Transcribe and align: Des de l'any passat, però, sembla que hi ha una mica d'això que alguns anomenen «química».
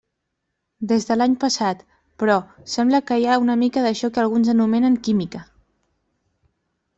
Des 0.91 1.03
de 1.09 1.17
l'any 1.21 1.33
passat, 1.43 1.83
però, 2.23 2.37
sembla 2.77 3.01
que 3.11 3.19
hi 3.21 3.27
ha 3.27 3.37
una 3.43 3.57
mica 3.65 3.85
d'això 3.89 4.11
que 4.17 4.23
alguns 4.25 4.51
anomenen 4.55 4.97
«química». 5.09 5.45